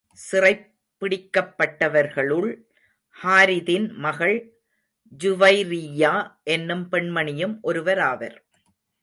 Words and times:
சிறைப் 0.07 0.73
பிடிக்கப்பட்டவர்களுள் 1.01 2.63
ஹாரிதின் 3.23 3.93
மகள் 3.93 4.59
ஜூவைரிய்யா 5.23 6.31
என்னும் 6.43 6.91
பெண்மணியும் 6.91 7.59
ஒருவராவர். 7.61 8.45